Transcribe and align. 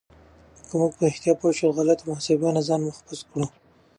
که 0.67 0.73
موږ 0.79 0.93
رښتیا 1.03 1.33
پوه 1.39 1.51
شو، 1.57 1.67
نو 1.67 1.71
د 1.75 1.77
غلطو 1.77 2.03
محاسبو 2.09 2.55
نه 2.55 2.61
ځان 2.67 2.81
محفوظ 2.87 3.19
کړو. 3.31 3.45